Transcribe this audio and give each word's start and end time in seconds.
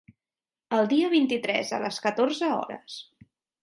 El 0.77 0.89
dia 0.95 1.13
vint-i-tres 1.13 1.77
a 1.79 1.83
les 1.87 2.03
catorze 2.09 2.53
hores. 2.61 3.01